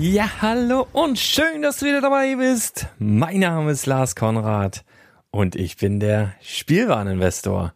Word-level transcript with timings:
Ja, 0.00 0.30
hallo 0.40 0.86
und 0.92 1.18
schön, 1.18 1.60
dass 1.60 1.78
du 1.78 1.86
wieder 1.86 2.00
dabei 2.00 2.36
bist. 2.36 2.86
Mein 3.00 3.40
Name 3.40 3.72
ist 3.72 3.84
Lars 3.84 4.14
Konrad 4.14 4.84
und 5.32 5.56
ich 5.56 5.76
bin 5.76 5.98
der 5.98 6.34
Spielwareninvestor. 6.40 7.72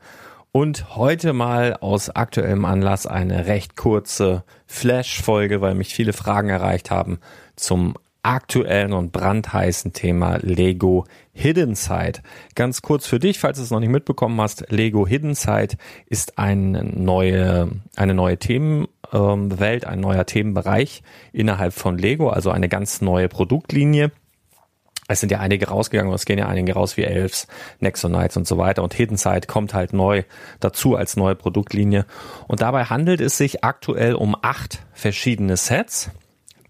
Und 0.53 0.95
heute 0.95 1.33
mal 1.33 1.75
aus 1.81 2.11
aktuellem 2.11 2.65
Anlass 2.65 3.09
eine 3.09 3.47
recht 3.47 3.77
kurze 3.77 4.45
Flash-Folge, 4.67 5.61
weil 5.61 5.75
mich 5.75 5.95
viele 5.95 6.13
Fragen 6.13 6.49
erreicht 6.49 6.93
haben 6.93 7.19
zum 7.57 7.97
aktuellen 8.23 8.93
und 8.93 9.11
brandheißen 9.11 9.93
Thema 9.93 10.37
Lego 10.37 11.07
Hidden 11.33 11.75
Side. 11.75 12.21
Ganz 12.55 12.83
kurz 12.83 13.05
für 13.05 13.19
dich, 13.19 13.41
falls 13.41 13.59
du 13.59 13.65
es 13.65 13.71
noch 13.71 13.81
nicht 13.81 13.89
mitbekommen 13.89 14.41
hast, 14.41 14.71
Lego 14.71 15.09
Hidden 15.09 15.35
Side 15.35 15.77
ist 16.07 16.39
eine 16.39 16.85
neue, 16.85 17.69
eine 17.97 18.15
neue 18.15 18.39
Themenwelt, 19.13 19.85
ein 19.85 20.01
neuer 20.01 20.27
Themenbereich 20.27 21.03
innerhalb 21.33 21.75
von 21.75 21.99
Lego, 21.99 22.31
also 22.31 22.51
eine 22.51 22.69
ganz 22.69 23.01
neue 23.01 23.29
Produktlinie. 23.29 24.11
Es 25.09 25.21
sind 25.21 25.31
ja 25.31 25.41
einige 25.41 25.69
rausgegangen, 25.69 26.13
es 26.15 26.25
gehen 26.25 26.39
ja 26.39 26.49
einige 26.49 26.73
raus 26.73 26.97
wie 26.97 27.03
Elves, 27.03 27.47
Nexonites 27.81 28.37
und 28.37 28.47
so 28.47 28.57
weiter. 28.57 28.83
Und 28.83 28.95
Hidden 28.95 29.19
Side 29.19 29.47
kommt 29.47 29.75
halt 29.75 29.93
neu 29.93 30.23
dazu 30.61 30.97
als 30.97 31.17
neue 31.17 31.35
Produktlinie. 31.35 32.07
Und 32.49 32.63
dabei 32.63 32.85
handelt 32.85 33.21
es 33.21 33.37
sich 33.37 33.63
aktuell 33.63 34.15
um 34.15 34.37
acht 34.41 34.85
verschiedene 34.93 35.57
Sets 35.57 36.11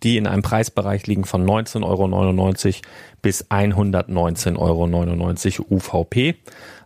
die 0.03 0.16
in 0.16 0.26
einem 0.26 0.42
Preisbereich 0.42 1.06
liegen 1.06 1.24
von 1.24 1.47
19,99 1.47 1.84
Euro 1.84 2.80
bis 3.22 3.44
119,99 3.50 4.59
Euro 5.60 5.66
UVP. 5.70 6.34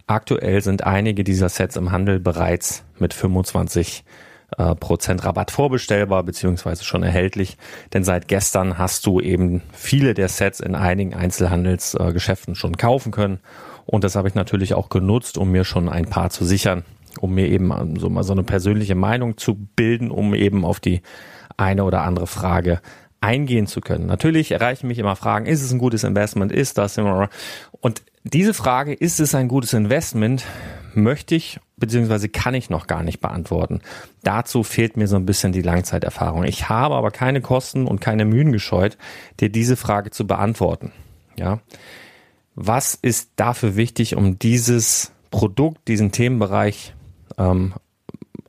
Aktuell 0.06 0.60
sind 0.60 0.84
einige 0.84 1.24
dieser 1.24 1.48
Sets 1.48 1.76
im 1.76 1.92
Handel 1.92 2.20
bereits 2.20 2.84
mit 2.98 3.14
25 3.14 4.04
äh, 4.56 4.74
Prozent 4.74 5.24
Rabatt 5.24 5.50
vorbestellbar 5.50 6.22
beziehungsweise 6.22 6.84
schon 6.84 7.02
erhältlich. 7.02 7.56
Denn 7.92 8.04
seit 8.04 8.28
gestern 8.28 8.78
hast 8.78 9.06
du 9.06 9.20
eben 9.20 9.62
viele 9.72 10.14
der 10.14 10.28
Sets 10.28 10.60
in 10.60 10.74
einigen 10.74 11.14
Einzelhandelsgeschäften 11.14 12.54
schon 12.54 12.76
kaufen 12.76 13.12
können. 13.12 13.40
Und 13.84 14.04
das 14.04 14.16
habe 14.16 14.28
ich 14.28 14.34
natürlich 14.34 14.74
auch 14.74 14.88
genutzt, 14.88 15.38
um 15.38 15.50
mir 15.50 15.64
schon 15.64 15.88
ein 15.88 16.06
paar 16.06 16.30
zu 16.30 16.44
sichern, 16.44 16.84
um 17.20 17.34
mir 17.34 17.48
eben 17.48 17.98
so 17.98 18.08
mal 18.08 18.24
so 18.24 18.32
eine 18.32 18.42
persönliche 18.42 18.94
Meinung 18.94 19.36
zu 19.36 19.54
bilden, 19.54 20.10
um 20.10 20.34
eben 20.34 20.64
auf 20.64 20.80
die 20.80 21.02
eine 21.56 21.84
oder 21.84 22.02
andere 22.02 22.26
Frage 22.26 22.80
eingehen 23.20 23.66
zu 23.66 23.80
können. 23.80 24.06
Natürlich 24.06 24.52
erreichen 24.52 24.88
mich 24.88 24.98
immer 24.98 25.16
Fragen, 25.16 25.46
ist 25.46 25.62
es 25.62 25.72
ein 25.72 25.78
gutes 25.78 26.04
Investment, 26.04 26.52
ist 26.52 26.78
das 26.78 26.98
immer 26.98 27.30
und 27.80 28.02
diese 28.24 28.54
Frage, 28.54 28.92
ist 28.92 29.20
es 29.20 29.34
ein 29.34 29.48
gutes 29.48 29.72
Investment, 29.72 30.44
möchte 30.94 31.34
ich 31.34 31.60
bzw. 31.76 32.28
kann 32.28 32.54
ich 32.54 32.70
noch 32.70 32.86
gar 32.86 33.02
nicht 33.02 33.20
beantworten. 33.20 33.80
Dazu 34.22 34.62
fehlt 34.62 34.96
mir 34.96 35.08
so 35.08 35.16
ein 35.16 35.26
bisschen 35.26 35.52
die 35.52 35.62
Langzeiterfahrung. 35.62 36.44
Ich 36.44 36.68
habe 36.68 36.94
aber 36.94 37.10
keine 37.10 37.40
Kosten 37.40 37.86
und 37.86 38.00
keine 38.00 38.24
Mühen 38.24 38.52
gescheut, 38.52 38.96
dir 39.40 39.50
diese 39.50 39.76
Frage 39.76 40.10
zu 40.10 40.26
beantworten. 40.26 40.92
Ja. 41.36 41.60
Was 42.54 42.94
ist 42.94 43.32
dafür 43.36 43.76
wichtig, 43.76 44.16
um 44.16 44.38
dieses 44.38 45.12
Produkt, 45.30 45.88
diesen 45.88 46.12
Themenbereich 46.12 46.94
ähm, 47.36 47.74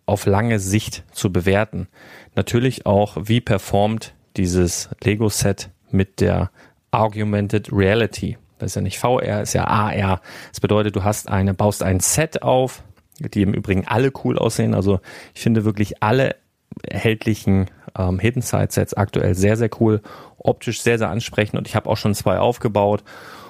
auf 0.07 0.25
lange 0.25 0.59
Sicht 0.59 1.03
zu 1.11 1.31
bewerten. 1.31 1.87
Natürlich 2.35 2.85
auch, 2.85 3.17
wie 3.21 3.41
performt 3.41 4.15
dieses 4.37 4.89
Lego-Set 5.03 5.69
mit 5.91 6.21
der 6.21 6.49
Augmented 6.91 7.71
Reality. 7.71 8.37
Das 8.57 8.71
ist 8.71 8.75
ja 8.75 8.81
nicht 8.81 8.97
VR, 8.97 9.41
ist 9.41 9.53
ja 9.53 9.65
AR. 9.65 10.21
Das 10.49 10.61
bedeutet, 10.61 10.95
du 10.95 11.03
hast 11.03 11.29
eine, 11.29 11.53
baust 11.53 11.83
ein 11.83 11.99
Set 11.99 12.41
auf, 12.41 12.83
die 13.19 13.41
im 13.41 13.53
Übrigen 13.53 13.87
alle 13.87 14.11
cool 14.23 14.37
aussehen. 14.37 14.73
Also 14.73 14.99
ich 15.33 15.41
finde 15.41 15.65
wirklich 15.65 16.03
alle 16.03 16.35
erhältlichen 16.83 17.67
ähm, 17.97 18.19
Hidden 18.19 18.41
Side 18.41 18.69
Sets 18.69 18.93
aktuell 18.93 19.35
sehr, 19.35 19.57
sehr 19.57 19.69
cool, 19.79 20.01
optisch 20.37 20.81
sehr, 20.81 20.97
sehr 20.97 21.09
ansprechend 21.09 21.57
und 21.57 21.67
ich 21.67 21.75
habe 21.75 21.89
auch 21.89 21.97
schon 21.97 22.15
zwei 22.15 22.39
aufgebaut 22.39 23.03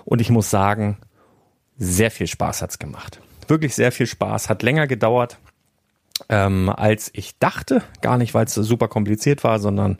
und 0.05 0.21
ich 0.21 0.29
muss 0.29 0.49
sagen, 0.49 0.97
sehr 1.77 2.11
viel 2.11 2.27
Spaß 2.27 2.61
hat's 2.61 2.79
gemacht. 2.79 3.19
Wirklich 3.47 3.75
sehr 3.75 3.91
viel 3.91 4.07
Spaß, 4.07 4.49
hat 4.49 4.63
länger 4.63 4.87
gedauert, 4.87 5.37
ähm, 6.29 6.69
als 6.69 7.09
ich 7.13 7.37
dachte. 7.37 7.83
Gar 8.01 8.17
nicht, 8.17 8.33
weil 8.33 8.45
es 8.45 8.53
super 8.55 8.87
kompliziert 8.87 9.43
war, 9.43 9.59
sondern 9.59 9.99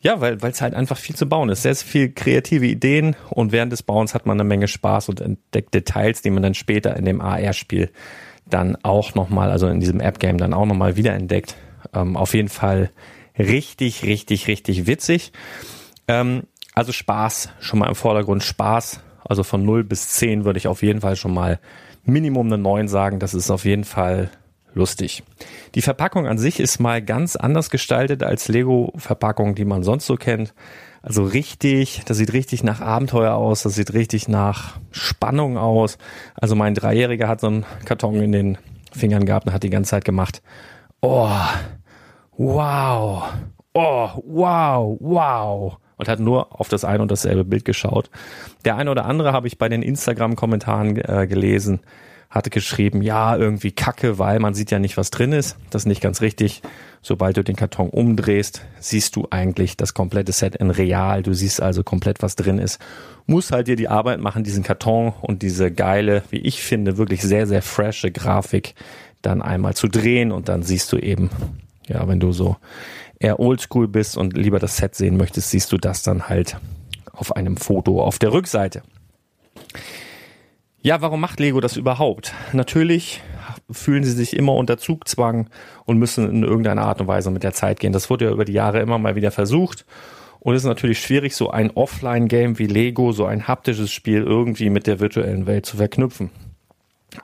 ja, 0.00 0.20
weil 0.20 0.38
es 0.42 0.60
halt 0.60 0.74
einfach 0.74 0.98
viel 0.98 1.16
zu 1.16 1.28
bauen 1.28 1.48
ist. 1.48 1.62
Sehr, 1.62 1.74
sehr 1.74 1.86
viel 1.86 2.12
kreative 2.12 2.66
Ideen 2.66 3.16
und 3.30 3.52
während 3.52 3.72
des 3.72 3.82
Bauens 3.82 4.14
hat 4.14 4.26
man 4.26 4.38
eine 4.38 4.46
Menge 4.46 4.68
Spaß 4.68 5.08
und 5.08 5.20
entdeckt 5.20 5.74
Details, 5.74 6.22
die 6.22 6.30
man 6.30 6.42
dann 6.42 6.54
später 6.54 6.96
in 6.96 7.04
dem 7.04 7.20
AR-Spiel 7.20 7.90
dann 8.48 8.76
auch 8.82 9.14
nochmal, 9.14 9.50
also 9.50 9.66
in 9.66 9.80
diesem 9.80 10.00
App-Game 10.00 10.38
dann 10.38 10.54
auch 10.54 10.66
nochmal 10.66 10.96
wiederentdeckt. 10.96 11.56
Ähm, 11.94 12.16
auf 12.16 12.34
jeden 12.34 12.48
Fall 12.48 12.90
richtig, 13.38 14.04
richtig, 14.04 14.48
richtig 14.48 14.86
witzig. 14.86 15.32
Ähm, 16.08 16.44
also 16.74 16.92
Spaß, 16.92 17.50
schon 17.60 17.78
mal 17.78 17.88
im 17.88 17.94
Vordergrund 17.94 18.42
Spaß. 18.42 19.00
Also 19.24 19.42
von 19.42 19.64
0 19.64 19.84
bis 19.84 20.10
10 20.10 20.44
würde 20.44 20.58
ich 20.58 20.68
auf 20.68 20.82
jeden 20.82 21.00
Fall 21.00 21.16
schon 21.16 21.34
mal 21.34 21.58
Minimum 22.04 22.46
eine 22.46 22.58
9 22.58 22.86
sagen. 22.88 23.18
Das 23.18 23.34
ist 23.34 23.50
auf 23.50 23.64
jeden 23.64 23.84
Fall 23.84 24.30
lustig. 24.76 25.24
Die 25.74 25.82
Verpackung 25.82 26.26
an 26.26 26.38
sich 26.38 26.60
ist 26.60 26.78
mal 26.78 27.02
ganz 27.02 27.34
anders 27.34 27.70
gestaltet 27.70 28.22
als 28.22 28.48
Lego-Verpackungen, 28.48 29.54
die 29.54 29.64
man 29.64 29.82
sonst 29.82 30.06
so 30.06 30.16
kennt. 30.16 30.54
Also 31.02 31.24
richtig, 31.24 32.02
das 32.06 32.16
sieht 32.16 32.32
richtig 32.32 32.62
nach 32.62 32.80
Abenteuer 32.80 33.34
aus, 33.34 33.62
das 33.62 33.74
sieht 33.74 33.94
richtig 33.94 34.28
nach 34.28 34.78
Spannung 34.90 35.56
aus. 35.56 35.98
Also 36.34 36.54
mein 36.56 36.74
Dreijähriger 36.74 37.28
hat 37.28 37.40
so 37.40 37.46
einen 37.46 37.64
Karton 37.84 38.20
in 38.20 38.32
den 38.32 38.58
Fingern 38.92 39.24
gehabt 39.24 39.46
und 39.46 39.52
hat 39.52 39.62
die 39.62 39.70
ganze 39.70 39.90
Zeit 39.90 40.04
gemacht. 40.04 40.42
Oh, 41.00 41.30
wow, 42.36 43.24
oh, 43.72 44.08
wow, 44.24 44.96
wow. 45.00 45.76
Und 45.98 46.08
hat 46.08 46.20
nur 46.20 46.60
auf 46.60 46.68
das 46.68 46.84
ein 46.84 47.00
und 47.00 47.10
dasselbe 47.10 47.44
Bild 47.44 47.64
geschaut. 47.64 48.10
Der 48.64 48.76
eine 48.76 48.90
oder 48.90 49.06
andere 49.06 49.32
habe 49.32 49.46
ich 49.46 49.58
bei 49.58 49.68
den 49.68 49.82
Instagram-Kommentaren 49.82 50.96
äh, 50.96 51.26
gelesen, 51.26 51.80
hatte 52.36 52.50
geschrieben, 52.50 53.02
ja, 53.02 53.36
irgendwie 53.36 53.72
Kacke, 53.72 54.18
weil 54.18 54.38
man 54.38 54.54
sieht 54.54 54.70
ja 54.70 54.78
nicht, 54.78 54.96
was 54.96 55.10
drin 55.10 55.32
ist. 55.32 55.56
Das 55.70 55.82
ist 55.82 55.86
nicht 55.86 56.00
ganz 56.00 56.20
richtig. 56.20 56.62
Sobald 57.02 57.36
du 57.36 57.44
den 57.44 57.56
Karton 57.56 57.88
umdrehst, 57.88 58.62
siehst 58.78 59.16
du 59.16 59.26
eigentlich 59.30 59.76
das 59.76 59.94
komplette 59.94 60.32
Set 60.32 60.56
in 60.56 60.70
real. 60.70 61.22
Du 61.22 61.32
siehst 61.32 61.62
also 61.62 61.82
komplett, 61.82 62.22
was 62.22 62.36
drin 62.36 62.58
ist. 62.58 62.80
Muss 63.26 63.52
halt 63.52 63.68
dir 63.68 63.76
die 63.76 63.88
Arbeit 63.88 64.20
machen, 64.20 64.44
diesen 64.44 64.62
Karton 64.62 65.12
und 65.20 65.42
diese 65.42 65.72
geile, 65.72 66.22
wie 66.30 66.38
ich 66.38 66.62
finde, 66.62 66.96
wirklich 66.96 67.22
sehr, 67.22 67.46
sehr 67.46 67.62
frische 67.62 68.10
Grafik 68.10 68.74
dann 69.22 69.42
einmal 69.42 69.74
zu 69.74 69.88
drehen 69.88 70.30
und 70.30 70.48
dann 70.48 70.62
siehst 70.62 70.92
du 70.92 70.98
eben, 70.98 71.30
ja, 71.88 72.06
wenn 72.06 72.20
du 72.20 72.32
so 72.32 72.56
eher 73.18 73.40
oldschool 73.40 73.88
bist 73.88 74.16
und 74.16 74.36
lieber 74.36 74.58
das 74.58 74.76
Set 74.76 74.94
sehen 74.94 75.16
möchtest, 75.16 75.50
siehst 75.50 75.72
du 75.72 75.78
das 75.78 76.02
dann 76.02 76.28
halt 76.28 76.58
auf 77.12 77.34
einem 77.34 77.56
Foto 77.56 78.02
auf 78.02 78.18
der 78.18 78.32
Rückseite. 78.32 78.82
Ja, 80.86 81.00
warum 81.00 81.20
macht 81.20 81.40
Lego 81.40 81.60
das 81.60 81.76
überhaupt? 81.76 82.32
Natürlich 82.52 83.20
fühlen 83.68 84.04
sie 84.04 84.12
sich 84.12 84.36
immer 84.36 84.54
unter 84.54 84.78
Zugzwang 84.78 85.50
und 85.84 85.98
müssen 85.98 86.30
in 86.30 86.44
irgendeiner 86.44 86.82
Art 86.82 87.00
und 87.00 87.08
Weise 87.08 87.32
mit 87.32 87.42
der 87.42 87.52
Zeit 87.52 87.80
gehen. 87.80 87.92
Das 87.92 88.08
wurde 88.08 88.26
ja 88.26 88.30
über 88.30 88.44
die 88.44 88.52
Jahre 88.52 88.78
immer 88.78 88.96
mal 88.96 89.16
wieder 89.16 89.32
versucht. 89.32 89.84
Und 90.38 90.54
es 90.54 90.62
ist 90.62 90.68
natürlich 90.68 91.00
schwierig, 91.00 91.34
so 91.34 91.50
ein 91.50 91.72
Offline-Game 91.72 92.60
wie 92.60 92.68
Lego, 92.68 93.10
so 93.10 93.24
ein 93.24 93.48
haptisches 93.48 93.90
Spiel 93.90 94.22
irgendwie 94.22 94.70
mit 94.70 94.86
der 94.86 95.00
virtuellen 95.00 95.48
Welt 95.48 95.66
zu 95.66 95.76
verknüpfen. 95.76 96.30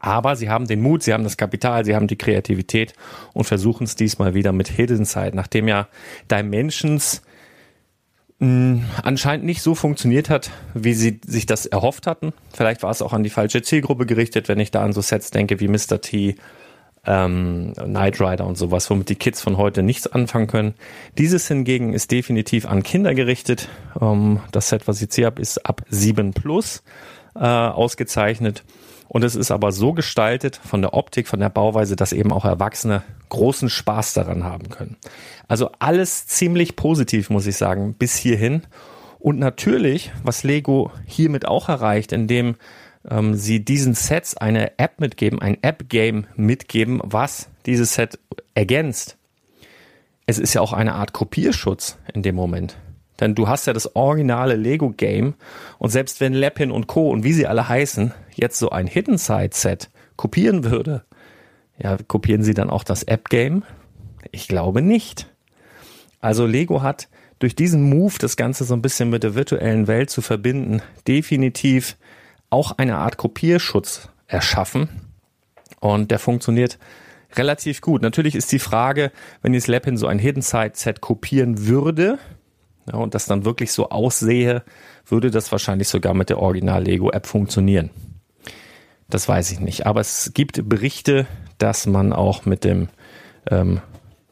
Aber 0.00 0.34
sie 0.34 0.48
haben 0.48 0.66
den 0.66 0.82
Mut, 0.82 1.04
sie 1.04 1.12
haben 1.12 1.22
das 1.22 1.36
Kapital, 1.36 1.84
sie 1.84 1.94
haben 1.94 2.08
die 2.08 2.18
Kreativität 2.18 2.94
und 3.32 3.44
versuchen 3.44 3.84
es 3.84 3.94
diesmal 3.94 4.34
wieder 4.34 4.50
mit 4.50 4.66
Hidden 4.66 5.04
Side, 5.04 5.36
nachdem 5.36 5.68
ja 5.68 5.86
Dimensions 6.28 7.22
mh, 8.42 8.82
anscheinend 9.02 9.46
nicht 9.46 9.62
so 9.62 9.74
funktioniert 9.74 10.28
hat, 10.28 10.50
wie 10.74 10.94
sie 10.94 11.20
sich 11.24 11.46
das 11.46 11.64
erhofft 11.64 12.06
hatten. 12.06 12.32
Vielleicht 12.52 12.82
war 12.82 12.90
es 12.90 13.00
auch 13.00 13.12
an 13.12 13.22
die 13.22 13.30
falsche 13.30 13.62
Zielgruppe 13.62 14.04
gerichtet, 14.04 14.48
wenn 14.48 14.60
ich 14.60 14.70
da 14.70 14.82
an 14.82 14.92
so 14.92 15.00
Sets 15.00 15.30
denke 15.30 15.60
wie 15.60 15.68
Mr. 15.68 16.00
T, 16.00 16.34
ähm, 17.06 17.72
Knight 17.74 18.20
Rider 18.20 18.46
und 18.46 18.58
sowas, 18.58 18.90
womit 18.90 19.08
die 19.08 19.14
Kids 19.14 19.40
von 19.40 19.56
heute 19.56 19.82
nichts 19.82 20.06
anfangen 20.06 20.48
können. 20.48 20.74
Dieses 21.18 21.48
hingegen 21.48 21.94
ist 21.94 22.10
definitiv 22.10 22.66
an 22.66 22.82
Kinder 22.82 23.14
gerichtet. 23.14 23.68
Ähm, 24.00 24.40
das 24.50 24.68
Set, 24.68 24.88
was 24.88 24.96
ich 24.96 25.02
jetzt 25.02 25.14
hier 25.14 25.26
habe, 25.26 25.40
ist 25.40 25.64
ab 25.64 25.82
7 25.88 26.32
plus 26.32 26.82
äh, 27.34 27.38
ausgezeichnet. 27.40 28.64
Und 29.12 29.24
es 29.24 29.34
ist 29.34 29.50
aber 29.50 29.72
so 29.72 29.92
gestaltet 29.92 30.58
von 30.64 30.80
der 30.80 30.94
Optik, 30.94 31.28
von 31.28 31.38
der 31.38 31.50
Bauweise, 31.50 31.96
dass 31.96 32.14
eben 32.14 32.32
auch 32.32 32.46
Erwachsene 32.46 33.02
großen 33.28 33.68
Spaß 33.68 34.14
daran 34.14 34.42
haben 34.42 34.70
können. 34.70 34.96
Also 35.48 35.68
alles 35.80 36.26
ziemlich 36.26 36.76
positiv, 36.76 37.28
muss 37.28 37.46
ich 37.46 37.58
sagen, 37.58 37.92
bis 37.92 38.16
hierhin. 38.16 38.62
Und 39.18 39.38
natürlich, 39.38 40.12
was 40.24 40.44
Lego 40.44 40.92
hiermit 41.04 41.46
auch 41.46 41.68
erreicht, 41.68 42.12
indem 42.12 42.54
ähm, 43.06 43.34
sie 43.34 43.62
diesen 43.62 43.92
Sets 43.92 44.34
eine 44.38 44.78
App 44.78 44.98
mitgeben, 44.98 45.42
ein 45.42 45.58
App-Game 45.60 46.26
mitgeben, 46.34 46.98
was 47.04 47.50
dieses 47.66 47.92
Set 47.92 48.18
ergänzt. 48.54 49.18
Es 50.24 50.38
ist 50.38 50.54
ja 50.54 50.62
auch 50.62 50.72
eine 50.72 50.94
Art 50.94 51.12
Kopierschutz 51.12 51.98
in 52.14 52.22
dem 52.22 52.34
Moment. 52.34 52.78
Denn 53.22 53.36
du 53.36 53.46
hast 53.46 53.68
ja 53.68 53.72
das 53.72 53.94
originale 53.94 54.56
Lego-Game 54.56 55.34
und 55.78 55.90
selbst 55.90 56.20
wenn 56.20 56.34
Lepin 56.34 56.72
und 56.72 56.88
Co. 56.88 57.08
und 57.08 57.22
wie 57.22 57.32
sie 57.32 57.46
alle 57.46 57.68
heißen, 57.68 58.12
jetzt 58.34 58.58
so 58.58 58.70
ein 58.70 58.88
Hidden 58.88 59.16
Side 59.16 59.50
Set 59.52 59.90
kopieren 60.16 60.64
würde, 60.64 61.04
ja, 61.78 61.96
kopieren 62.08 62.42
sie 62.42 62.52
dann 62.52 62.68
auch 62.68 62.82
das 62.82 63.04
App-Game? 63.04 63.62
Ich 64.32 64.48
glaube 64.48 64.82
nicht. 64.82 65.28
Also 66.20 66.46
Lego 66.46 66.82
hat 66.82 67.08
durch 67.38 67.54
diesen 67.54 67.88
Move, 67.88 68.14
das 68.18 68.36
Ganze 68.36 68.64
so 68.64 68.74
ein 68.74 68.82
bisschen 68.82 69.08
mit 69.08 69.22
der 69.22 69.36
virtuellen 69.36 69.86
Welt 69.86 70.10
zu 70.10 70.20
verbinden, 70.20 70.82
definitiv 71.06 71.96
auch 72.50 72.72
eine 72.76 72.98
Art 72.98 73.18
Kopierschutz 73.18 74.08
erschaffen. 74.26 74.88
Und 75.78 76.10
der 76.10 76.18
funktioniert 76.18 76.76
relativ 77.34 77.82
gut. 77.82 78.02
Natürlich 78.02 78.34
ist 78.34 78.50
die 78.50 78.58
Frage, 78.58 79.12
wenn 79.42 79.54
jetzt 79.54 79.68
Lepin 79.68 79.96
so 79.96 80.08
ein 80.08 80.18
Hidden 80.18 80.42
Side 80.42 80.72
Set 80.74 81.00
kopieren 81.00 81.68
würde, 81.68 82.18
ja, 82.86 82.98
und 82.98 83.14
das 83.14 83.26
dann 83.26 83.44
wirklich 83.44 83.72
so 83.72 83.90
aussehe, 83.90 84.62
würde 85.06 85.30
das 85.30 85.52
wahrscheinlich 85.52 85.88
sogar 85.88 86.14
mit 86.14 86.30
der 86.30 86.38
Original 86.38 86.82
Lego 86.82 87.10
App 87.10 87.26
funktionieren. 87.26 87.90
Das 89.08 89.28
weiß 89.28 89.52
ich 89.52 89.60
nicht. 89.60 89.86
Aber 89.86 90.00
es 90.00 90.32
gibt 90.34 90.68
Berichte, 90.68 91.26
dass 91.58 91.86
man 91.86 92.12
auch 92.12 92.46
mit 92.46 92.64
dem, 92.64 92.88
ähm, 93.50 93.80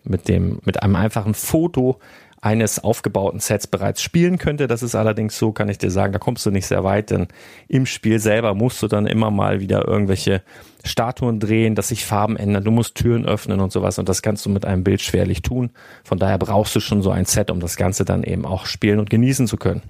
mit 0.04 0.28
dem, 0.28 0.60
mit 0.64 0.82
einem 0.82 0.96
einfachen 0.96 1.34
Foto 1.34 1.98
eines 2.42 2.82
aufgebauten 2.82 3.38
Sets 3.38 3.66
bereits 3.66 4.02
spielen 4.02 4.38
könnte. 4.38 4.66
Das 4.66 4.82
ist 4.82 4.94
allerdings 4.94 5.36
so, 5.36 5.52
kann 5.52 5.68
ich 5.68 5.76
dir 5.76 5.90
sagen, 5.90 6.12
da 6.12 6.18
kommst 6.18 6.46
du 6.46 6.50
nicht 6.50 6.66
sehr 6.66 6.84
weit, 6.84 7.10
denn 7.10 7.28
im 7.68 7.84
Spiel 7.84 8.18
selber 8.18 8.54
musst 8.54 8.82
du 8.82 8.88
dann 8.88 9.06
immer 9.06 9.30
mal 9.30 9.60
wieder 9.60 9.86
irgendwelche 9.86 10.42
Statuen 10.82 11.40
drehen, 11.40 11.74
dass 11.74 11.88
sich 11.88 12.06
Farben 12.06 12.38
ändern, 12.38 12.64
du 12.64 12.70
musst 12.70 12.94
Türen 12.94 13.26
öffnen 13.26 13.60
und 13.60 13.70
sowas 13.70 13.98
und 13.98 14.08
das 14.08 14.22
kannst 14.22 14.46
du 14.46 14.50
mit 14.50 14.64
einem 14.64 14.82
Bild 14.82 15.02
schwerlich 15.02 15.42
tun. 15.42 15.70
Von 16.02 16.18
daher 16.18 16.38
brauchst 16.38 16.74
du 16.74 16.80
schon 16.80 17.02
so 17.02 17.10
ein 17.10 17.26
Set, 17.26 17.50
um 17.50 17.60
das 17.60 17.76
Ganze 17.76 18.06
dann 18.06 18.22
eben 18.22 18.46
auch 18.46 18.64
spielen 18.64 18.98
und 18.98 19.10
genießen 19.10 19.46
zu 19.46 19.58
können. 19.58 19.82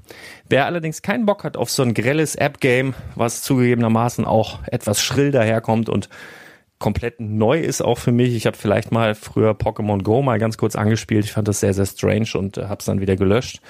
Wer 0.48 0.66
allerdings 0.66 1.02
keinen 1.02 1.26
Bock 1.26 1.44
hat 1.44 1.56
auf 1.56 1.70
so 1.70 1.84
ein 1.84 1.94
grelles 1.94 2.34
App-Game, 2.34 2.94
was 3.14 3.42
zugegebenermaßen 3.42 4.24
auch 4.24 4.58
etwas 4.66 5.00
schrill 5.00 5.30
daherkommt 5.30 5.88
und 5.88 6.08
komplett 6.80 7.20
neu 7.20 7.60
ist 7.60 7.82
auch 7.82 7.98
für 7.98 8.10
mich. 8.10 8.34
Ich 8.34 8.46
habe 8.46 8.56
vielleicht 8.56 8.90
mal 8.90 9.14
früher 9.14 9.52
Pokémon 9.52 10.02
Go 10.02 10.22
mal 10.22 10.40
ganz 10.40 10.58
kurz 10.58 10.74
angespielt. 10.74 11.24
Ich 11.24 11.32
fand 11.32 11.46
das 11.46 11.60
sehr, 11.60 11.74
sehr 11.74 11.86
strange 11.86 12.30
und 12.34 12.56
äh, 12.56 12.64
habe 12.64 12.80
es 12.80 12.86
dann 12.86 13.00
wieder 13.00 13.14
gelöscht. 13.14 13.60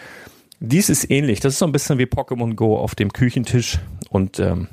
Dies 0.61 0.89
ist 0.89 1.11
ähnlich. 1.11 1.41
Das 1.41 1.55
ist 1.55 1.59
so 1.59 1.67
ein 1.67 1.73
bisschen 1.73 1.99
wie 1.99 2.05
Pokémon 2.05 2.55
Go 2.55 2.79
auf 2.79 2.95
dem 2.95 3.13
Küchentisch 3.13 3.79
und 4.09 4.39
ähm, 4.39 4.69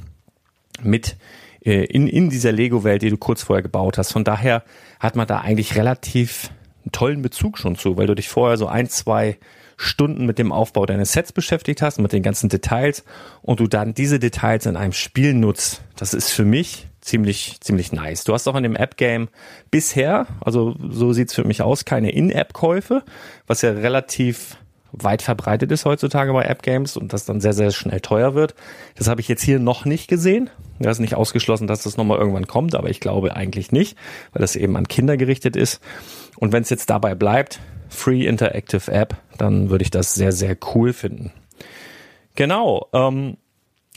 mit 0.82 1.18
äh, 1.66 1.86
in, 1.86 2.08
in 2.08 2.30
dieser 2.30 2.52
Lego-Welt, 2.52 3.02
die 3.02 3.10
du 3.10 3.18
kurz 3.18 3.44
vorher 3.44 3.64
gebaut 3.64 3.98
hast. 3.98 4.14
Von 4.14 4.24
daher 4.24 4.64
hat 5.00 5.16
man 5.16 5.28
da 5.28 5.40
eigentlich 5.40 5.76
relativ 5.76 6.52
einen 6.84 6.92
tollen 6.92 7.22
Bezug 7.24 7.58
schon 7.58 7.76
zu, 7.76 7.98
weil 7.98 8.08
du 8.08 8.16
dich 8.16 8.30
vorher 8.30 8.58
so 8.58 8.68
ein, 8.68 8.88
zwei 8.88 9.38
Stunden 9.78 10.26
mit 10.26 10.38
dem 10.40 10.52
Aufbau 10.52 10.86
deines 10.86 11.12
Sets 11.12 11.32
beschäftigt 11.32 11.82
hast, 11.82 12.00
mit 12.00 12.14
den 12.14 12.24
ganzen 12.24 12.50
Details 12.50 13.04
und 13.42 13.60
du 13.60 13.68
dann 13.68 13.94
diese 13.94 14.20
Details 14.20 14.66
in 14.68 14.76
einem 14.76 14.94
Spiel 14.94 15.34
nutzt. 15.34 15.82
Das 15.96 16.14
ist 16.14 16.32
für 16.32 16.46
mich 16.46 16.87
ziemlich, 17.08 17.58
ziemlich 17.62 17.92
nice. 17.92 18.24
Du 18.24 18.34
hast 18.34 18.48
auch 18.48 18.56
in 18.56 18.64
dem 18.64 18.76
App-Game 18.76 19.30
bisher, 19.72 20.28
also 20.42 20.76
so 20.90 21.14
sieht's 21.14 21.34
für 21.34 21.46
mich 21.46 21.62
aus, 21.62 21.86
keine 21.86 22.12
In-App-Käufe, 22.12 23.04
was 23.48 23.62
ja 23.62 23.72
relativ 23.72 24.58
weit 24.92 25.22
verbreitet 25.22 25.72
ist 25.72 25.86
heutzutage 25.86 26.32
bei 26.34 26.44
App-Games 26.44 26.98
und 26.98 27.14
das 27.14 27.26
dann 27.26 27.42
sehr, 27.42 27.54
sehr 27.54 27.72
schnell 27.72 28.00
teuer 28.00 28.36
wird. 28.36 28.56
Das 28.96 29.08
habe 29.08 29.22
ich 29.22 29.28
jetzt 29.28 29.44
hier 29.44 29.60
noch 29.60 29.86
nicht 29.86 30.08
gesehen. 30.08 30.50
Das 30.80 30.98
ist 30.98 31.02
nicht 31.02 31.16
ausgeschlossen, 31.16 31.68
dass 31.68 31.84
das 31.84 31.98
nochmal 31.98 32.18
irgendwann 32.18 32.48
kommt, 32.48 32.76
aber 32.76 32.90
ich 32.90 33.00
glaube 33.00 33.36
eigentlich 33.36 33.72
nicht, 33.72 33.98
weil 34.32 34.42
das 34.42 34.56
eben 34.56 34.76
an 34.78 34.88
Kinder 34.88 35.18
gerichtet 35.18 35.56
ist. 35.56 35.82
Und 36.38 36.52
wenn 36.52 36.64
es 36.64 36.70
jetzt 36.70 36.90
dabei 36.90 37.16
bleibt, 37.16 37.60
Free 37.90 38.26
Interactive 38.26 38.92
App, 38.92 39.16
dann 39.38 39.70
würde 39.70 39.84
ich 39.84 39.92
das 39.92 40.14
sehr, 40.14 40.32
sehr 40.32 40.58
cool 40.74 40.94
finden. 40.94 41.32
Genau. 42.36 42.88
Ähm, 42.94 43.38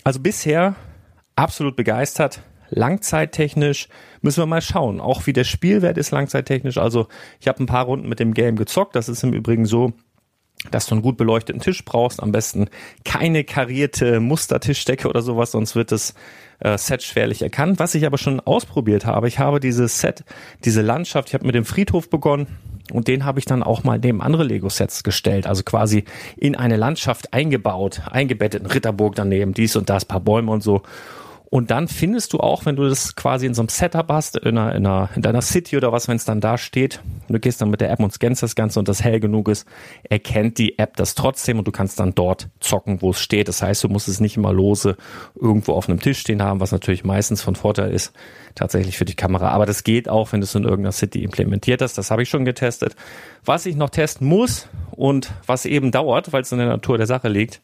also 0.05 0.21
bisher 0.21 0.75
absolut 1.37 1.76
begeistert. 1.76 2.40
Langzeittechnisch 2.71 3.89
müssen 4.23 4.43
wir 4.43 4.47
mal 4.47 4.62
schauen. 4.62 5.00
Auch 5.00 5.27
wie 5.27 5.33
der 5.33 5.45
Spielwert 5.45 5.99
ist 5.99 6.11
langzeittechnisch. 6.11 6.79
Also 6.79 7.09
ich 7.41 7.49
habe 7.49 7.62
ein 7.62 7.67
paar 7.67 7.85
Runden 7.85 8.09
mit 8.09 8.21
dem 8.21 8.35
Game 8.35 8.57
gezockt. 8.57 8.97
Das 8.97 9.09
ist 9.09 9.23
im 9.23 9.33
Übrigen 9.33 9.67
so, 9.67 9.93
dass 10.71 10.87
du 10.87 10.95
einen 10.95 11.03
gut 11.03 11.17
beleuchteten 11.17 11.61
Tisch 11.61 11.85
brauchst. 11.85 12.23
Am 12.23 12.33
besten 12.33 12.69
keine 13.05 13.45
karierte 13.45 14.21
Mustertischdecke 14.21 15.09
oder 15.09 15.23
sowas, 15.23 15.53
sonst 15.53 15.75
wird 15.75 15.93
das 15.93 16.15
äh, 16.61 16.77
Set 16.77 17.03
schwerlich 17.03 17.43
erkannt. 17.43 17.79
Was 17.79 17.95
ich 17.95 18.07
aber 18.07 18.19
schon 18.19 18.41
ausprobiert 18.41 19.07
habe, 19.07 19.29
ich 19.29 19.39
habe 19.39 19.61
dieses 19.61 20.00
Set, 20.00 20.25
diese 20.65 20.83
Landschaft, 20.83 21.29
ich 21.29 21.35
habe 21.35 21.47
mit 21.47 21.55
dem 21.55 21.65
Friedhof 21.65 22.11
begonnen 22.11 22.47
und 22.93 23.09
den 23.09 23.25
habe 23.25 23.39
ich 23.39 23.47
dann 23.47 23.62
auch 23.62 23.85
mal 23.85 23.99
neben 23.99 24.21
andere 24.21 24.45
Lego-Sets 24.45 25.03
gestellt, 25.03 25.47
also 25.47 25.62
quasi 25.62 26.05
in 26.37 26.57
eine 26.57 26.77
Landschaft 26.77 27.33
eingebaut, 27.33 28.03
eingebettet, 28.11 28.62
ein 28.62 28.71
Ritterburg 28.71 29.15
daneben, 29.15 29.55
dies 29.55 29.77
und 29.77 29.89
das, 29.89 30.05
paar 30.05 30.21
Bäume 30.21 30.50
und 30.53 30.62
so. 30.62 30.83
Und 31.52 31.73
dann 31.73 31.88
findest 31.88 32.33
du 32.33 32.38
auch, 32.38 32.64
wenn 32.64 32.76
du 32.76 32.88
das 32.88 33.16
quasi 33.16 33.45
in 33.45 33.54
so 33.54 33.62
einem 33.62 33.71
Setup 33.71 34.09
hast, 34.09 34.37
in, 34.37 34.57
einer, 34.57 34.73
in, 34.76 34.87
einer, 34.87 35.11
in 35.16 35.23
deiner 35.23 35.42
City 35.42 35.76
oder 35.76 35.90
was, 35.90 36.07
wenn 36.07 36.14
es 36.14 36.25
dann 36.25 36.40
da 36.40 36.57
steht, 36.57 37.00
du 37.28 37.40
gehst 37.40 37.61
dann 37.61 37.71
mit 37.71 37.80
der 37.80 37.90
App 37.90 37.99
und 37.99 38.12
scannst 38.12 38.45
das 38.45 38.54
Ganze 38.54 38.78
und 38.78 38.87
das 38.87 39.02
hell 39.02 39.19
genug 39.19 39.49
ist, 39.49 39.66
erkennt 40.04 40.59
die 40.59 40.78
App 40.78 40.97
das 40.97 41.16
trotzdem 41.16 41.59
und 41.59 41.66
du 41.66 41.73
kannst 41.73 41.99
dann 41.99 42.14
dort 42.14 42.49
zocken, 42.61 43.02
wo 43.02 43.11
es 43.11 43.21
steht. 43.21 43.49
Das 43.49 43.62
heißt, 43.62 43.83
du 43.83 43.88
musst 43.88 44.07
es 44.07 44.21
nicht 44.21 44.37
immer 44.37 44.52
lose 44.52 44.97
irgendwo 45.35 45.73
auf 45.73 45.88
einem 45.88 45.99
Tisch 45.99 46.21
stehen 46.21 46.40
haben, 46.40 46.61
was 46.61 46.71
natürlich 46.71 47.02
meistens 47.02 47.42
von 47.42 47.57
Vorteil 47.57 47.90
ist, 47.90 48.12
tatsächlich 48.54 48.97
für 48.97 49.04
die 49.04 49.16
Kamera. 49.16 49.49
Aber 49.49 49.66
das 49.66 49.83
geht 49.83 50.09
auch, 50.09 50.30
wenn 50.30 50.40
du 50.40 50.45
es 50.45 50.54
in 50.54 50.62
irgendeiner 50.62 50.92
City 50.92 51.25
implementiert 51.25 51.83
hast. 51.83 51.99
Das 51.99 52.12
habe 52.12 52.23
ich 52.23 52.28
schon 52.28 52.45
getestet. 52.45 52.95
Was 53.45 53.66
ich 53.66 53.75
noch 53.75 53.90
testen 53.90 54.28
muss 54.28 54.69
und 54.92 55.33
was 55.47 55.66
eben 55.66 55.90
dauert, 55.90 56.33
weil 56.33 56.42
es 56.42 56.52
in 56.52 56.59
der 56.59 56.69
Natur 56.69 56.97
der 56.97 57.09
Sache 57.09 57.28
liegt, 57.28 57.61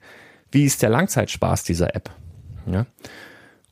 wie 0.51 0.65
ist 0.65 0.83
der 0.83 0.91
Langzeitspaß 0.91 1.63
dieser 1.63 1.95
App? 1.95 2.11
Ja. 2.69 2.87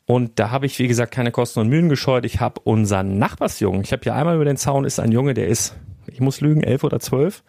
Und 0.07 0.39
da 0.39 0.51
habe 0.51 0.67
ich, 0.67 0.79
wie 0.79 0.89
gesagt, 0.89 1.13
keine 1.13 1.31
Kosten 1.31 1.61
und 1.61 1.69
Mühen 1.69 1.89
gescheut. 1.89 2.27
Ich 2.27 2.41
habe 2.41 2.61
unseren 2.61 3.19
Nachbarsjungen, 3.19 3.83
ich 3.83 3.93
habe 3.93 4.03
hier 4.03 4.15
einmal 4.15 4.35
über 4.37 4.45
den 4.45 4.57
Zaun, 4.57 4.85
ist 4.85 5.01
ein 5.01 5.13
Junge, 5.13 5.35
der 5.35 5.49
ist, 5.49 5.77
ich 6.07 6.21
muss 6.21 6.41
lügen, 6.41 6.63
elf 6.63 6.85
oder 6.85 7.01
zwölf. 7.01 7.43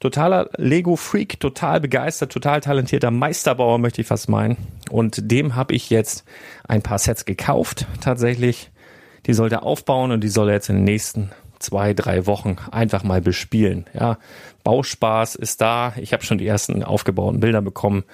Totaler 0.00 0.50
Lego-Freak, 0.58 1.40
total 1.40 1.80
begeistert, 1.80 2.32
total 2.32 2.60
talentierter 2.60 3.10
Meisterbauer, 3.10 3.78
möchte 3.78 4.02
ich 4.02 4.06
fast 4.06 4.28
meinen. 4.28 4.58
Und 4.90 5.30
dem 5.30 5.54
habe 5.54 5.74
ich 5.74 5.88
jetzt 5.88 6.24
ein 6.68 6.82
paar 6.82 6.98
Sets 6.98 7.24
gekauft, 7.24 7.86
tatsächlich. 8.02 8.70
Die 9.26 9.32
soll 9.32 9.50
er 9.50 9.62
aufbauen 9.62 10.10
und 10.12 10.22
die 10.22 10.28
soll 10.28 10.48
er 10.48 10.56
jetzt 10.56 10.68
in 10.68 10.76
den 10.76 10.84
nächsten 10.84 11.30
zwei, 11.58 11.94
drei 11.94 12.26
Wochen 12.26 12.56
einfach 12.70 13.04
mal 13.04 13.22
bespielen. 13.22 13.86
Ja, 13.94 14.18
Bauspaß 14.64 15.36
ist 15.36 15.62
da. 15.62 15.94
Ich 15.96 16.12
habe 16.12 16.22
schon 16.22 16.36
die 16.36 16.46
ersten 16.46 16.82
aufgebauten 16.82 17.40
Bilder 17.40 17.62
bekommen 17.62 18.04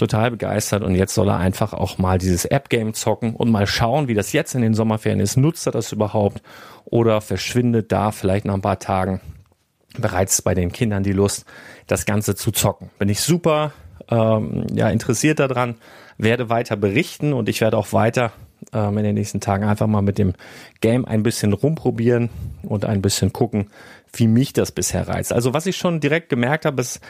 total 0.00 0.32
begeistert 0.32 0.82
und 0.82 0.94
jetzt 0.94 1.14
soll 1.14 1.28
er 1.28 1.38
einfach 1.38 1.72
auch 1.72 1.98
mal 1.98 2.18
dieses 2.18 2.44
App-Game 2.44 2.94
zocken 2.94 3.36
und 3.36 3.50
mal 3.50 3.66
schauen, 3.66 4.08
wie 4.08 4.14
das 4.14 4.32
jetzt 4.32 4.54
in 4.54 4.62
den 4.62 4.74
Sommerferien 4.74 5.20
ist. 5.20 5.36
Nutzt 5.36 5.66
er 5.66 5.72
das 5.72 5.92
überhaupt 5.92 6.42
oder 6.84 7.20
verschwindet 7.20 7.92
da 7.92 8.10
vielleicht 8.10 8.44
nach 8.44 8.54
ein 8.54 8.62
paar 8.62 8.78
Tagen 8.78 9.20
bereits 9.98 10.42
bei 10.42 10.54
den 10.54 10.72
Kindern 10.72 11.02
die 11.02 11.12
Lust, 11.12 11.44
das 11.86 12.06
Ganze 12.06 12.34
zu 12.34 12.50
zocken? 12.50 12.90
Bin 12.98 13.08
ich 13.08 13.20
super 13.20 13.72
ähm, 14.10 14.66
ja, 14.74 14.90
interessiert 14.90 15.38
daran, 15.38 15.76
werde 16.18 16.48
weiter 16.48 16.76
berichten 16.76 17.32
und 17.32 17.48
ich 17.48 17.60
werde 17.60 17.76
auch 17.76 17.92
weiter 17.92 18.32
ähm, 18.72 18.98
in 18.98 19.04
den 19.04 19.14
nächsten 19.14 19.40
Tagen 19.40 19.64
einfach 19.64 19.86
mal 19.86 20.02
mit 20.02 20.18
dem 20.18 20.34
Game 20.80 21.04
ein 21.04 21.22
bisschen 21.22 21.52
rumprobieren 21.52 22.30
und 22.62 22.84
ein 22.84 23.02
bisschen 23.02 23.32
gucken, 23.32 23.70
wie 24.12 24.26
mich 24.26 24.52
das 24.52 24.72
bisher 24.72 25.08
reizt. 25.08 25.32
Also 25.32 25.54
was 25.54 25.66
ich 25.66 25.76
schon 25.76 26.00
direkt 26.00 26.28
gemerkt 26.28 26.64
habe, 26.64 26.80
ist, 26.80 27.00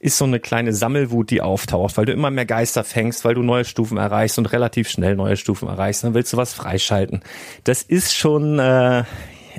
ist 0.00 0.16
so 0.16 0.24
eine 0.24 0.40
kleine 0.40 0.72
Sammelwut, 0.72 1.30
die 1.30 1.42
auftaucht, 1.42 1.96
weil 1.98 2.06
du 2.06 2.12
immer 2.12 2.30
mehr 2.30 2.46
Geister 2.46 2.84
fängst, 2.84 3.24
weil 3.24 3.34
du 3.34 3.42
neue 3.42 3.66
Stufen 3.66 3.98
erreichst 3.98 4.38
und 4.38 4.46
relativ 4.46 4.88
schnell 4.88 5.14
neue 5.14 5.36
Stufen 5.36 5.68
erreichst, 5.68 6.02
dann 6.02 6.14
willst 6.14 6.32
du 6.32 6.38
was 6.38 6.54
freischalten. 6.54 7.20
Das 7.64 7.82
ist 7.82 8.16
schon, 8.16 8.58
äh, 8.58 9.04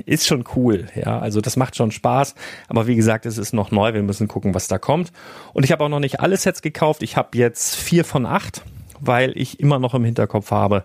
ist 0.04 0.26
schon 0.26 0.44
cool, 0.56 0.88
ja. 0.96 1.20
Also 1.20 1.40
das 1.40 1.56
macht 1.56 1.76
schon 1.76 1.92
Spaß. 1.92 2.34
Aber 2.68 2.88
wie 2.88 2.96
gesagt, 2.96 3.24
es 3.24 3.38
ist 3.38 3.52
noch 3.52 3.70
neu. 3.70 3.94
Wir 3.94 4.02
müssen 4.02 4.26
gucken, 4.26 4.52
was 4.52 4.66
da 4.66 4.78
kommt. 4.78 5.12
Und 5.52 5.64
ich 5.64 5.70
habe 5.70 5.84
auch 5.84 5.88
noch 5.88 6.00
nicht 6.00 6.18
alle 6.18 6.36
Sets 6.36 6.60
gekauft. 6.60 7.04
Ich 7.04 7.16
habe 7.16 7.38
jetzt 7.38 7.76
vier 7.76 8.04
von 8.04 8.26
acht, 8.26 8.62
weil 9.00 9.32
ich 9.36 9.60
immer 9.60 9.78
noch 9.78 9.94
im 9.94 10.04
Hinterkopf 10.04 10.50
habe, 10.50 10.84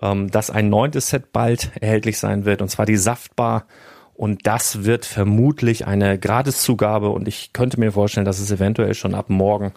ähm, 0.00 0.30
dass 0.30 0.50
ein 0.50 0.68
neuntes 0.68 1.08
Set 1.08 1.32
bald 1.32 1.72
erhältlich 1.80 2.18
sein 2.18 2.44
wird. 2.44 2.62
Und 2.62 2.68
zwar 2.68 2.86
die 2.86 2.96
Saftbar 2.96 3.66
und 4.14 4.46
das 4.46 4.84
wird 4.84 5.04
vermutlich 5.04 5.86
eine 5.86 6.18
Gratiszugabe 6.18 7.08
und 7.08 7.28
ich 7.28 7.52
könnte 7.52 7.80
mir 7.80 7.92
vorstellen, 7.92 8.26
dass 8.26 8.40
es 8.40 8.50
eventuell 8.50 8.94
schon 8.94 9.14
ab 9.14 9.30
morgen, 9.30 9.72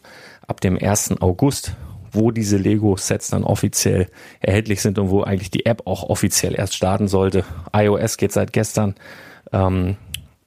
ab 0.48 0.62
dem 0.62 0.78
1. 0.78 1.22
August, 1.22 1.76
wo 2.12 2.32
diese 2.32 2.58
Lego-Sets 2.58 3.30
dann 3.30 3.44
offiziell 3.44 4.08
erhältlich 4.40 4.82
sind 4.82 5.00
und 5.00 5.10
wo 5.10 5.22
eigentlich 5.22 5.52
die 5.52 5.66
App 5.66 5.84
auch 5.86 6.04
offiziell 6.04 6.56
erst 6.56 6.76
starten 6.76 7.08
sollte. 7.08 7.44
iOS 7.74 8.18
geht 8.18 8.32
seit 8.32 8.54
gestern. 8.54 8.96
Ähm, 9.52 9.98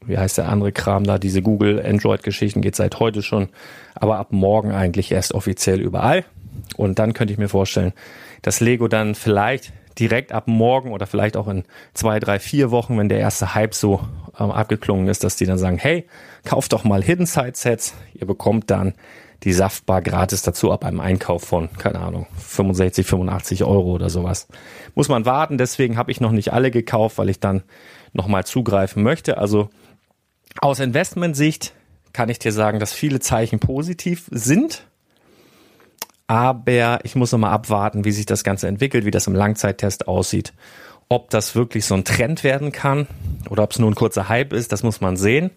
wie 0.04 0.16
heißt 0.16 0.38
der 0.38 0.48
andere 0.48 0.72
Kram 0.72 1.04
da? 1.04 1.18
Diese 1.18 1.42
Google 1.42 1.84
Android-Geschichten 1.84 2.62
geht 2.62 2.76
seit 2.76 2.98
heute 2.98 3.22
schon, 3.22 3.48
aber 3.94 4.18
ab 4.18 4.32
morgen 4.32 4.72
eigentlich 4.72 5.12
erst 5.12 5.34
offiziell 5.34 5.80
überall. 5.80 6.24
Und 6.76 6.98
dann 6.98 7.12
könnte 7.12 7.32
ich 7.32 7.38
mir 7.38 7.48
vorstellen, 7.48 7.92
dass 8.42 8.60
Lego 8.60 8.88
dann 8.88 9.14
vielleicht 9.14 9.72
direkt 9.98 10.32
ab 10.32 10.46
morgen 10.46 10.92
oder 10.92 11.06
vielleicht 11.06 11.36
auch 11.36 11.48
in 11.48 11.64
zwei, 11.94 12.20
drei, 12.20 12.38
vier 12.38 12.70
Wochen, 12.70 12.98
wenn 12.98 13.08
der 13.08 13.18
erste 13.18 13.54
Hype 13.54 13.74
so 13.74 14.00
ähm, 14.38 14.50
abgeklungen 14.50 15.08
ist, 15.08 15.24
dass 15.24 15.36
die 15.36 15.46
dann 15.46 15.58
sagen, 15.58 15.78
hey, 15.78 16.06
kauft 16.44 16.72
doch 16.72 16.84
mal 16.84 17.02
Hidden 17.02 17.26
Side 17.26 17.52
Sets. 17.54 17.94
Ihr 18.14 18.26
bekommt 18.26 18.70
dann 18.70 18.94
die 19.44 19.52
Saftbar 19.52 20.02
gratis 20.02 20.42
dazu 20.42 20.72
ab 20.72 20.84
einem 20.84 21.00
Einkauf 21.00 21.44
von, 21.44 21.68
keine 21.78 22.00
Ahnung, 22.00 22.26
65, 22.38 23.06
85 23.06 23.64
Euro 23.64 23.92
oder 23.92 24.10
sowas. 24.10 24.48
Muss 24.94 25.08
man 25.08 25.26
warten, 25.26 25.58
deswegen 25.58 25.96
habe 25.96 26.10
ich 26.10 26.20
noch 26.20 26.32
nicht 26.32 26.52
alle 26.52 26.70
gekauft, 26.70 27.18
weil 27.18 27.28
ich 27.28 27.38
dann 27.38 27.62
nochmal 28.12 28.44
zugreifen 28.44 29.02
möchte. 29.02 29.38
Also 29.38 29.68
aus 30.60 30.80
Investmentsicht 30.80 31.72
kann 32.12 32.28
ich 32.30 32.40
dir 32.40 32.52
sagen, 32.52 32.80
dass 32.80 32.92
viele 32.92 33.20
Zeichen 33.20 33.60
positiv 33.60 34.26
sind. 34.30 34.87
Aber 36.28 37.00
ich 37.04 37.16
muss 37.16 37.32
nochmal 37.32 37.52
abwarten, 37.52 38.04
wie 38.04 38.12
sich 38.12 38.26
das 38.26 38.44
Ganze 38.44 38.68
entwickelt, 38.68 39.04
wie 39.04 39.10
das 39.10 39.26
im 39.26 39.34
Langzeittest 39.34 40.06
aussieht. 40.06 40.52
Ob 41.08 41.30
das 41.30 41.54
wirklich 41.54 41.86
so 41.86 41.94
ein 41.94 42.04
Trend 42.04 42.44
werden 42.44 42.70
kann 42.70 43.06
oder 43.48 43.62
ob 43.62 43.72
es 43.72 43.78
nur 43.78 43.90
ein 43.90 43.94
kurzer 43.94 44.28
Hype 44.28 44.52
ist, 44.52 44.70
das 44.70 44.82
muss 44.82 45.00
man 45.00 45.16
sehen. 45.16 45.50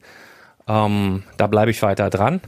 Ähm, 0.67 1.23
da 1.35 1.47
bleibe 1.47 1.71
ich 1.71 1.81
weiter 1.81 2.09
dran. 2.09 2.39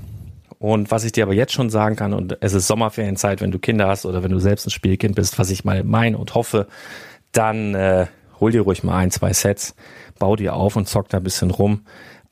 Und 0.57 0.89
was 0.89 1.03
ich 1.03 1.11
dir 1.11 1.25
aber 1.25 1.33
jetzt 1.33 1.51
schon 1.51 1.69
sagen 1.69 1.97
kann, 1.97 2.13
und 2.13 2.37
es 2.39 2.53
ist 2.53 2.67
Sommerferienzeit, 2.67 3.41
wenn 3.41 3.51
du 3.51 3.59
Kinder 3.59 3.89
hast 3.89 4.05
oder 4.05 4.23
wenn 4.23 4.31
du 4.31 4.39
selbst 4.39 4.65
ein 4.65 4.69
Spielkind 4.69 5.15
bist, 5.15 5.37
was 5.37 5.49
ich 5.49 5.65
mal 5.65 5.83
meine 5.83 6.17
und 6.17 6.33
hoffe, 6.33 6.67
dann 7.33 7.75
äh, 7.75 8.07
hol 8.39 8.53
dir 8.53 8.61
ruhig 8.61 8.83
mal 8.83 8.97
ein, 8.97 9.11
zwei 9.11 9.33
Sets, 9.33 9.75
bau 10.17 10.37
dir 10.37 10.53
auf 10.53 10.77
und 10.77 10.87
zock 10.87 11.09
da 11.09 11.17
ein 11.17 11.23
bisschen 11.23 11.51
rum. 11.51 11.81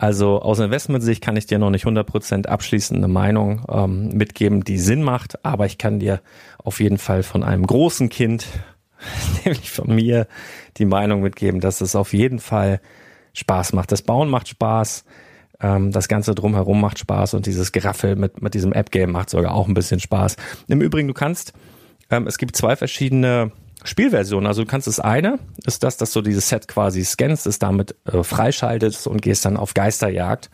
Also 0.01 0.41
aus 0.41 0.57
Investmentsicht 0.57 1.23
kann 1.23 1.35
ich 1.37 1.45
dir 1.45 1.59
noch 1.59 1.69
nicht 1.69 1.85
100% 1.85 2.47
abschließende 2.47 3.07
Meinung 3.07 3.61
ähm, 3.69 4.07
mitgeben, 4.07 4.63
die 4.63 4.79
Sinn 4.79 5.03
macht, 5.03 5.45
aber 5.45 5.67
ich 5.67 5.77
kann 5.77 5.99
dir 5.99 6.21
auf 6.57 6.79
jeden 6.79 6.97
Fall 6.97 7.21
von 7.21 7.43
einem 7.43 7.67
großen 7.67 8.09
Kind, 8.09 8.47
nämlich 9.45 9.69
von 9.69 9.93
mir, 9.93 10.25
die 10.77 10.85
Meinung 10.85 11.21
mitgeben, 11.21 11.61
dass 11.61 11.81
es 11.81 11.95
auf 11.95 12.13
jeden 12.13 12.39
Fall 12.39 12.81
Spaß 13.33 13.73
macht. 13.73 13.91
Das 13.91 14.01
Bauen 14.01 14.27
macht 14.27 14.47
Spaß, 14.47 15.05
ähm, 15.61 15.91
das 15.91 16.07
Ganze 16.07 16.33
drumherum 16.33 16.81
macht 16.81 16.97
Spaß 16.97 17.35
und 17.35 17.45
dieses 17.45 17.71
Geraffel 17.71 18.15
mit, 18.15 18.41
mit 18.41 18.55
diesem 18.55 18.73
App-Game 18.73 19.11
macht 19.11 19.29
sogar 19.29 19.53
auch 19.53 19.67
ein 19.67 19.75
bisschen 19.75 19.99
Spaß. 19.99 20.35
Im 20.67 20.81
Übrigen, 20.81 21.09
du 21.09 21.13
kannst, 21.13 21.53
ähm, 22.09 22.25
es 22.25 22.39
gibt 22.39 22.55
zwei 22.55 22.75
verschiedene 22.75 23.51
Spielversion. 23.83 24.45
Also 24.45 24.63
du 24.63 24.67
kannst 24.67 24.87
das 24.87 24.99
eine, 24.99 25.39
ist 25.65 25.83
das, 25.83 25.97
dass 25.97 26.11
du 26.13 26.21
dieses 26.21 26.49
Set 26.49 26.67
quasi 26.67 27.03
scannst, 27.03 27.47
es 27.47 27.59
damit 27.59 27.95
äh, 28.05 28.23
freischaltest 28.23 29.07
und 29.07 29.21
gehst 29.21 29.45
dann 29.45 29.57
auf 29.57 29.73
Geisterjagd. 29.73 30.49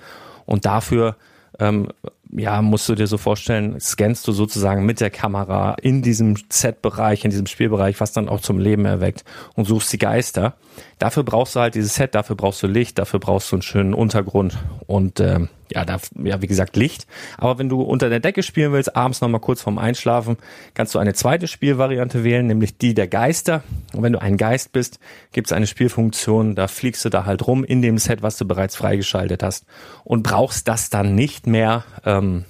Und 0.45 0.65
dafür 0.65 1.17
ähm, 1.59 1.89
ja, 2.31 2.61
musst 2.61 2.87
du 2.89 2.95
dir 2.95 3.07
so 3.07 3.17
vorstellen, 3.17 3.79
scannst 3.79 4.27
du 4.27 4.31
sozusagen 4.31 4.85
mit 4.85 4.99
der 4.99 5.09
Kamera 5.09 5.75
in 5.81 6.01
diesem 6.01 6.35
Set-Bereich, 6.49 7.23
in 7.23 7.31
diesem 7.31 7.47
Spielbereich, 7.47 7.99
was 7.99 8.11
dann 8.11 8.29
auch 8.29 8.41
zum 8.41 8.59
Leben 8.59 8.85
erweckt 8.85 9.23
und 9.55 9.65
suchst 9.65 9.91
die 9.93 9.97
Geister. 9.97 10.55
Dafür 10.99 11.23
brauchst 11.23 11.55
du 11.55 11.59
halt 11.61 11.75
dieses 11.75 11.95
Set, 11.95 12.15
dafür 12.15 12.35
brauchst 12.35 12.61
du 12.63 12.67
Licht, 12.67 12.99
dafür 12.99 13.19
brauchst 13.19 13.51
du 13.51 13.55
einen 13.55 13.63
schönen 13.63 13.93
Untergrund 13.93 14.57
und 14.87 15.19
ähm, 15.19 15.49
ja, 15.73 15.85
da, 15.85 15.97
ja, 16.23 16.41
wie 16.41 16.47
gesagt, 16.47 16.75
Licht. 16.75 17.07
Aber 17.37 17.59
wenn 17.59 17.69
du 17.69 17.81
unter 17.81 18.09
der 18.09 18.19
Decke 18.19 18.43
spielen 18.43 18.71
willst, 18.71 18.95
abends 18.95 19.21
nochmal 19.21 19.41
kurz 19.41 19.61
vorm 19.61 19.77
Einschlafen, 19.77 20.37
kannst 20.73 20.95
du 20.95 20.99
eine 20.99 21.13
zweite 21.13 21.47
Spielvariante 21.47 22.23
wählen, 22.23 22.47
nämlich 22.47 22.77
die 22.77 22.93
der 22.93 23.07
Geister. 23.07 23.63
Und 23.93 24.03
wenn 24.03 24.13
du 24.13 24.21
ein 24.21 24.37
Geist 24.37 24.71
bist, 24.71 24.99
gibt 25.31 25.47
es 25.47 25.53
eine 25.53 25.67
Spielfunktion, 25.67 26.55
da 26.55 26.67
fliegst 26.67 27.03
du 27.05 27.09
da 27.09 27.25
halt 27.25 27.45
rum 27.47 27.63
in 27.63 27.81
dem 27.81 27.97
Set, 27.97 28.21
was 28.21 28.37
du 28.37 28.45
bereits 28.45 28.75
freigeschaltet 28.75 29.43
hast 29.43 29.65
und 30.03 30.23
brauchst 30.23 30.67
das 30.67 30.89
dann 30.89 31.15
nicht 31.15 31.47
mehr 31.47 31.83
ähm, 32.05 32.45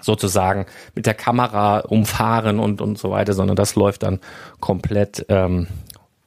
sozusagen 0.00 0.66
mit 0.94 1.06
der 1.06 1.14
Kamera 1.14 1.80
umfahren 1.80 2.60
und, 2.60 2.80
und 2.80 2.98
so 2.98 3.10
weiter, 3.10 3.32
sondern 3.32 3.56
das 3.56 3.74
läuft 3.74 4.02
dann 4.02 4.20
komplett 4.60 5.26
ähm, 5.28 5.66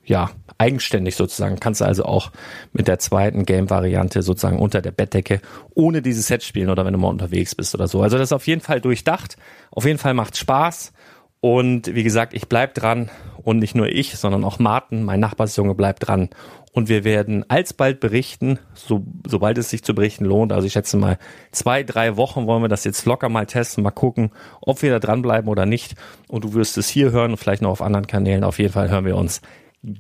ja, 0.06 0.32
eigenständig 0.58 1.16
sozusagen. 1.16 1.60
Kannst 1.60 1.82
du 1.82 1.86
also 1.86 2.06
auch 2.06 2.32
mit 2.72 2.88
der 2.88 3.00
zweiten 3.00 3.46
Game-Variante 3.46 4.22
sozusagen 4.22 4.60
unter 4.60 4.82
der 4.82 4.92
Bettdecke 4.92 5.42
ohne 5.74 6.02
dieses 6.02 6.28
Set 6.28 6.44
spielen 6.44 6.70
oder 6.70 6.86
wenn 6.86 6.94
du 6.94 7.00
mal 7.00 7.10
unterwegs 7.10 7.56
bist 7.56 7.74
oder 7.74 7.88
so. 7.88 8.02
Also 8.02 8.18
das 8.18 8.30
ist 8.30 8.34
auf 8.34 8.48
jeden 8.48 8.62
Fall 8.62 8.82
durchdacht. 8.82 9.38
Auf 9.72 9.86
jeden 9.86 10.00
Fall 10.00 10.14
macht 10.14 10.38
Spaß. 10.38 10.94
Und 11.40 11.94
wie 11.94 12.04
gesagt, 12.04 12.34
ich 12.34 12.48
bleib 12.48 12.74
dran 12.74 13.10
und 13.44 13.60
nicht 13.60 13.76
nur 13.76 13.90
ich, 13.90 14.16
sondern 14.18 14.46
auch 14.46 14.60
Martin, 14.60 15.04
mein 15.04 15.20
Nachbarsjunge, 15.20 15.76
bleibt 15.76 16.08
dran. 16.08 16.30
Und 16.72 16.90
wir 16.90 17.04
werden 17.04 17.46
alsbald 17.50 18.00
berichten, 18.00 18.60
so, 18.74 19.06
sobald 19.28 19.58
es 19.58 19.70
sich 19.70 19.84
zu 19.84 19.94
berichten 19.94 20.26
lohnt. 20.26 20.54
Also 20.54 20.66
ich 20.66 20.74
schätze 20.74 20.96
mal, 20.98 21.18
zwei, 21.52 21.84
drei 21.84 22.16
Wochen 22.16 22.48
wollen 22.48 22.64
wir 22.64 22.70
das 22.70 22.86
jetzt 22.86 23.06
locker 23.06 23.28
mal 23.28 23.46
testen, 23.46 23.84
mal 23.84 23.92
gucken, 23.92 24.32
ob 24.62 24.82
wir 24.82 24.90
da 24.90 25.00
dranbleiben 25.00 25.50
oder 25.50 25.66
nicht. 25.66 25.96
Und 26.30 26.46
du 26.46 26.54
wirst 26.54 26.78
es 26.78 26.88
hier 26.88 27.12
hören 27.12 27.32
und 27.32 27.38
vielleicht 27.38 27.62
noch 27.62 27.72
auf 27.72 27.82
anderen 27.82 28.08
Kanälen. 28.08 28.44
Auf 28.46 28.58
jeden 28.58 28.74
Fall 28.74 28.90
hören 28.90 29.06
wir 29.06 29.18
uns 29.18 29.42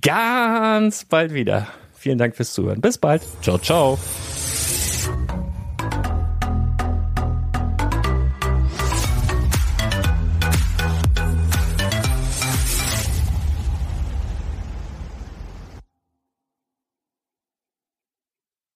ganz 0.01 1.05
bald 1.05 1.33
wieder. 1.33 1.67
Vielen 1.93 2.17
Dank 2.17 2.35
fürs 2.35 2.53
Zuhören. 2.53 2.81
Bis 2.81 2.97
bald. 2.97 3.21
Ciao, 3.41 3.57
ciao. 3.57 3.97